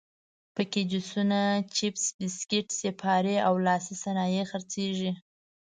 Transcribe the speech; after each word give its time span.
په 0.55 0.63
کې 0.71 0.81
جوسونه، 0.91 1.39
چپس، 1.75 2.03
بسکیټ، 2.17 2.67
سیپارې 2.81 3.35
او 3.47 3.53
لاسي 3.65 3.95
صنایع 4.03 4.43
خرڅېږي. 4.51 5.11